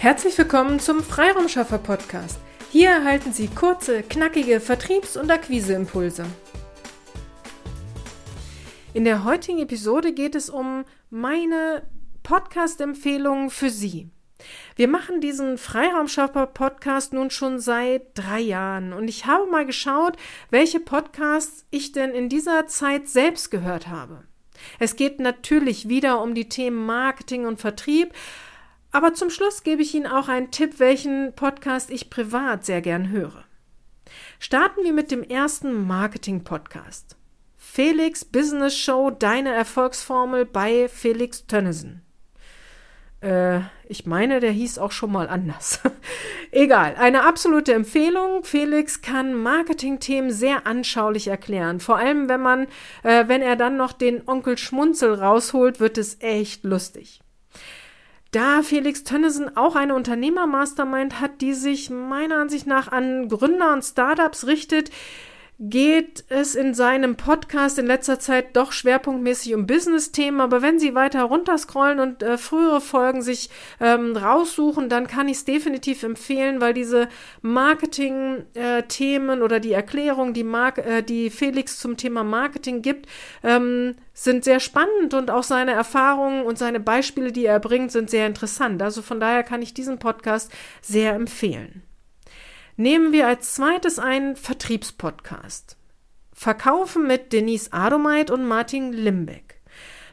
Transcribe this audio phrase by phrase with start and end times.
[0.00, 2.40] Herzlich willkommen zum Freiraumschaffer Podcast.
[2.70, 6.24] Hier erhalten Sie kurze, knackige Vertriebs- und Akquiseimpulse.
[8.94, 11.82] In der heutigen Episode geht es um meine
[12.22, 14.08] Podcast-Empfehlungen für Sie.
[14.74, 20.16] Wir machen diesen Freiraumschaffer-Podcast nun schon seit drei Jahren und ich habe mal geschaut,
[20.48, 24.24] welche Podcasts ich denn in dieser Zeit selbst gehört habe.
[24.78, 28.14] Es geht natürlich wieder um die Themen Marketing und Vertrieb,
[28.92, 33.10] aber zum Schluss gebe ich Ihnen auch einen Tipp, welchen Podcast ich privat sehr gern
[33.10, 33.44] höre.
[34.38, 37.16] Starten wir mit dem ersten Marketing-Podcast.
[37.56, 42.02] Felix Business Show Deine Erfolgsformel bei Felix Tönnissen.
[43.20, 45.80] Äh, ich meine, der hieß auch schon mal anders.
[46.50, 48.44] Egal, eine absolute Empfehlung.
[48.44, 51.80] Felix kann Marketingthemen sehr anschaulich erklären.
[51.80, 52.66] Vor allem, wenn man,
[53.02, 57.20] äh, wenn er dann noch den Onkel Schmunzel rausholt, wird es echt lustig.
[58.30, 63.82] Da Felix Tönnissen auch eine Unternehmer-Mastermind hat, die sich meiner Ansicht nach an Gründer und
[63.82, 64.90] Startups richtet,
[65.62, 70.40] geht es in seinem Podcast in letzter Zeit doch schwerpunktmäßig um Business-Themen.
[70.40, 75.36] Aber wenn Sie weiter runterscrollen und äh, frühere Folgen sich ähm, raussuchen, dann kann ich
[75.36, 77.08] es definitiv empfehlen, weil diese
[77.42, 83.06] Marketing-Themen äh, oder die Erklärung, die, Mar äh, die Felix zum Thema Marketing gibt,
[83.42, 88.08] ähm, sind sehr spannend und auch seine Erfahrungen und seine Beispiele, die er bringt, sind
[88.08, 88.80] sehr interessant.
[88.80, 90.50] Also von daher kann ich diesen Podcast
[90.80, 91.82] sehr empfehlen.
[92.76, 95.76] Nehmen wir als zweites einen Vertriebspodcast.
[96.32, 99.60] Verkaufen mit Denise Adomeit und Martin Limbeck.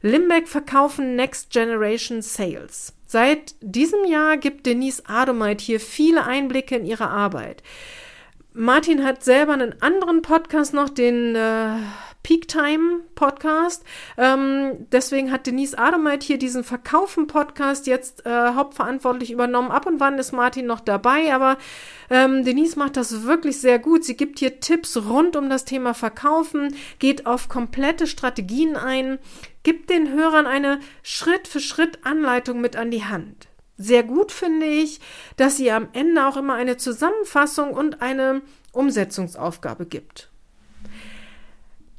[0.00, 2.94] Limbeck verkaufen Next Generation Sales.
[3.06, 7.62] Seit diesem Jahr gibt Denise Adomeit hier viele Einblicke in ihre Arbeit.
[8.52, 11.76] Martin hat selber einen anderen Podcast noch, den äh,
[12.24, 13.84] Peak Time Podcast.
[14.16, 19.70] Ähm, deswegen hat Denise Ademeit hier diesen Verkaufen Podcast jetzt äh, hauptverantwortlich übernommen.
[19.70, 21.58] Ab und wann ist Martin noch dabei, aber
[22.10, 24.04] ähm, Denise macht das wirklich sehr gut.
[24.04, 29.18] Sie gibt hier Tipps rund um das Thema Verkaufen, geht auf komplette Strategien ein,
[29.62, 33.48] gibt den Hörern eine Schritt für Schritt Anleitung mit an die Hand.
[33.76, 35.00] Sehr gut finde ich,
[35.36, 38.40] dass sie am Ende auch immer eine Zusammenfassung und eine
[38.72, 40.30] Umsetzungsaufgabe gibt.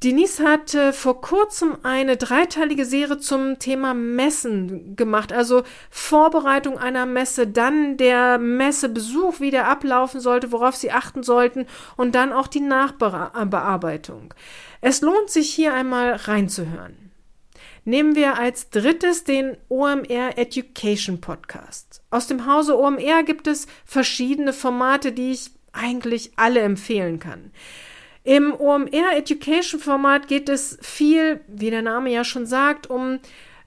[0.06, 7.08] Denise hat äh, vor kurzem eine dreiteilige Serie zum Thema Messen gemacht, also Vorbereitung einer
[7.08, 11.66] Messe, dann der Messebesuch, wie der ablaufen sollte, worauf Sie achten sollten
[11.98, 14.36] und dann auch die Nachbearbeitung.
[14.80, 17.12] Es lohnt sich hier einmal reinzuhören.
[17.84, 22.04] Nehmen wir als drittes den OMR Education Podcast.
[22.12, 27.52] Aus dem Hause OMR gibt es verschiedene Formate, die ich eigentlich alle empfehlen kann.
[28.26, 33.20] Im OMR Education Format geht es viel, wie der Name ja schon sagt, um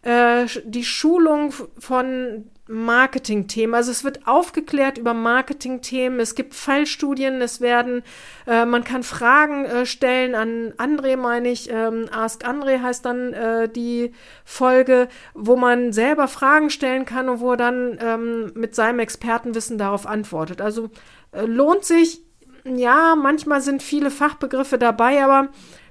[0.02, 3.76] äh, die Schulung von Marketingthemen.
[3.76, 6.18] Also es wird aufgeklärt über Marketingthemen.
[6.18, 7.40] Es gibt Fallstudien.
[7.40, 8.02] Es werden,
[8.48, 11.70] äh, man kann Fragen äh, stellen an André, meine ich.
[11.70, 14.12] Ähm, Ask André heißt dann äh, die
[14.44, 19.78] Folge, wo man selber Fragen stellen kann und wo er dann ähm, mit seinem Expertenwissen
[19.78, 20.60] darauf antwortet.
[20.60, 20.90] Also
[21.30, 22.27] äh, lohnt sich
[22.64, 25.48] ja, manchmal sind viele Fachbegriffe dabei, aber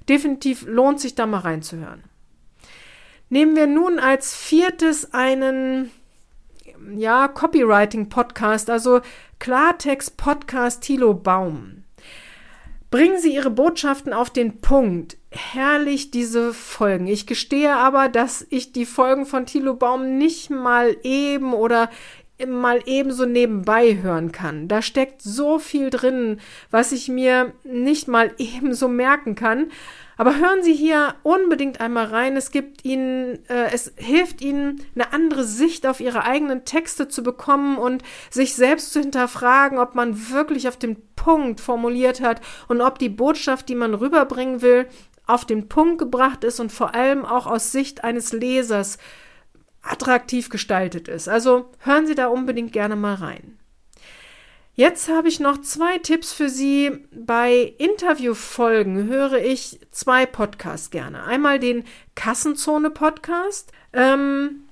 [0.08, 2.04] definitiv lohnt sich da mal reinzuhören.
[3.30, 5.92] Nehmen wir nun als viertes einen
[6.96, 9.02] ja, Copywriting-Podcast, also
[9.40, 11.84] Klartext-Podcast Thilo Baum.
[12.90, 15.18] Bringen Sie Ihre Botschaften auf den Punkt.
[15.30, 17.08] Herrlich diese Folgen.
[17.08, 21.90] Ich gestehe aber, dass ich die Folgen von Thilo Baum nicht mal eben oder
[22.46, 24.68] mal ebenso nebenbei hören kann.
[24.68, 26.40] Da steckt so viel drin,
[26.70, 29.72] was ich mir nicht mal ebenso merken kann.
[30.20, 32.36] Aber hören Sie hier unbedingt einmal rein.
[32.36, 37.22] Es gibt Ihnen, äh, es hilft Ihnen, eine andere Sicht auf Ihre eigenen Texte zu
[37.22, 42.82] bekommen und sich selbst zu hinterfragen, ob man wirklich auf den Punkt formuliert hat und
[42.82, 44.88] ob die Botschaft, die man rüberbringen will,
[45.28, 48.98] auf den Punkt gebracht ist und vor allem auch aus Sicht eines Lesers
[49.90, 51.28] attraktiv gestaltet ist.
[51.28, 53.58] Also hören Sie da unbedingt gerne mal rein.
[54.74, 56.92] Jetzt habe ich noch zwei Tipps für Sie.
[57.12, 61.24] Bei Interviewfolgen höre ich zwei Podcasts gerne.
[61.24, 63.72] Einmal den Kassenzone Podcast.
[63.92, 64.68] Ähm,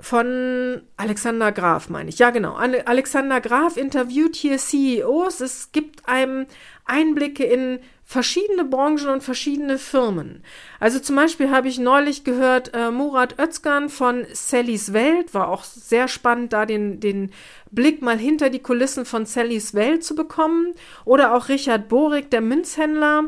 [0.00, 2.20] von Alexander Graf, meine ich.
[2.20, 2.54] Ja, genau.
[2.54, 5.40] Alexander Graf interviewt hier CEOs.
[5.40, 6.46] Es gibt einem
[6.84, 10.42] Einblicke in verschiedene Branchen und verschiedene Firmen.
[10.80, 15.62] Also zum Beispiel habe ich neulich gehört, äh, Murat Özkan von Sallys Welt, war auch
[15.62, 17.32] sehr spannend, da den, den
[17.70, 20.72] Blick mal hinter die Kulissen von Sallys Welt zu bekommen.
[21.04, 23.24] Oder auch Richard Borik, der Münzhändler.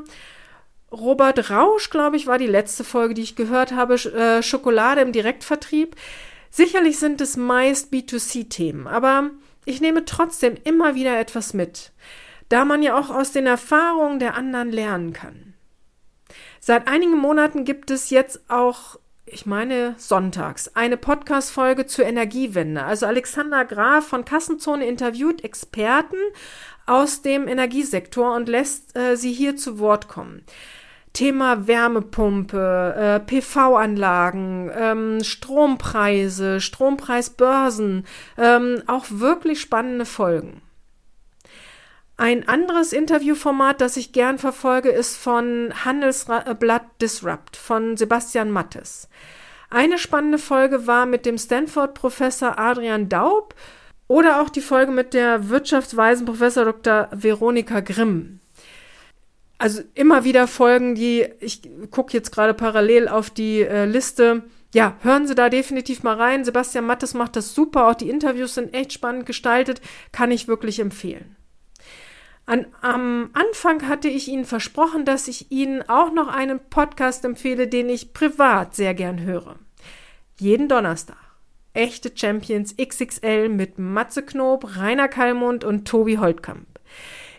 [0.91, 5.13] Robert Rausch, glaube ich, war die letzte Folge, die ich gehört habe, äh, Schokolade im
[5.13, 5.95] Direktvertrieb.
[6.49, 9.31] Sicherlich sind es meist B2C-Themen, aber
[9.67, 11.93] Ich nehme trotzdem immer wieder etwas mit,
[12.51, 15.55] da man ja auch aus den Erfahrungen der anderen lernen kann.
[16.61, 18.99] Seit einigen Monaten gibt es jetzt auch
[19.33, 22.83] ich meine sonntags, eine Podcast-Folge zur Energiewende.
[22.83, 26.17] Also Alexander Graf von Kassenzone interviewt Experten
[26.87, 30.43] aus dem Energiesektor und lässt äh, sie hier zu Wort kommen.
[31.13, 38.07] Thema Wärmepumpe, äh, PV-Anlagen, ähm, Strompreise, Strompreisbörsen,
[38.39, 40.63] ähm, auch wirklich spannende Folgen.
[42.21, 49.09] Ein anderes Interviewformat, das ich gern verfolge, ist von Handelsblatt Disrupt von Sebastian Mattes.
[49.71, 53.55] Eine spannende Folge war mit dem Stanford-Professor Adrian Daub
[54.07, 57.09] oder auch die Folge mit der Wirtschaftsweisen Professor Dr.
[57.11, 58.41] Veronika Grimm.
[59.57, 64.43] Also immer wieder Folgen, die ich gucke jetzt gerade parallel auf die äh, Liste.
[64.75, 66.45] Ja, hören Sie da definitiv mal rein.
[66.45, 67.89] Sebastian Mattes macht das super.
[67.89, 69.81] Auch die Interviews sind echt spannend gestaltet.
[70.13, 71.37] Kann ich wirklich empfehlen.
[72.51, 77.69] An, am Anfang hatte ich Ihnen versprochen, dass ich Ihnen auch noch einen Podcast empfehle,
[77.69, 79.55] den ich privat sehr gern höre.
[80.37, 81.17] Jeden Donnerstag.
[81.75, 86.67] Echte Champions XXL mit Matze Knob, Rainer Kallmund und Tobi Holtkamp.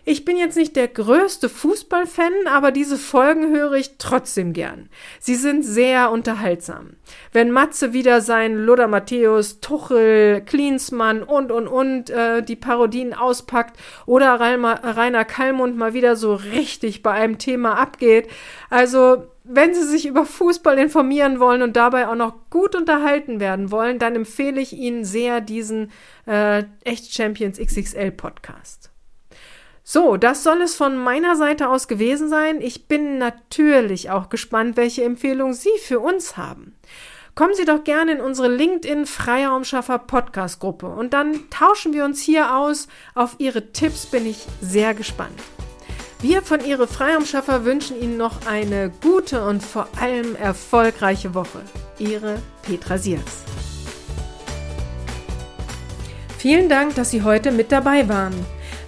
[0.04, 4.88] Ich bin jetzt nicht der größte Fußballfan, aber diese Folgen höre ich trotzdem gern.
[5.20, 6.96] Sie sind sehr unterhaltsam.
[7.32, 13.78] Wenn Matze wieder sein Lothar Matthäus, Tuchel, Klinsmann und und und äh, die Parodien auspackt
[14.04, 18.28] oder Rainer Kallmund mal wieder so richtig bei einem Thema abgeht.
[18.70, 23.70] Also wenn Sie sich über Fußball informieren wollen und dabei auch noch gut unterhalten werden
[23.70, 25.92] wollen, dann empfehle ich Ihnen sehr diesen
[26.26, 28.91] äh, Echt Champions XXL Podcast.
[29.84, 32.60] So, das soll es von meiner Seite aus gewesen sein.
[32.60, 36.76] Ich bin natürlich auch gespannt, welche Empfehlungen Sie für uns haben.
[37.34, 42.20] Kommen Sie doch gerne in unsere LinkedIn Freiraumschaffer Podcast Gruppe und dann tauschen wir uns
[42.20, 42.86] hier aus.
[43.14, 45.40] Auf Ihre Tipps bin ich sehr gespannt.
[46.20, 51.60] Wir von Ihre Freiraumschaffer wünschen Ihnen noch eine gute und vor allem erfolgreiche Woche.
[51.98, 53.42] Ihre Petra Siers.
[56.38, 58.34] Vielen Dank, dass Sie heute mit dabei waren.